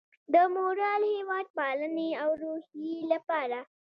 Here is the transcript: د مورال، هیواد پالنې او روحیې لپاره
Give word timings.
د 0.33 0.35
مورال، 0.55 1.01
هیواد 1.15 1.47
پالنې 1.57 2.09
او 2.23 2.29
روحیې 2.41 2.97
لپاره 3.11 3.59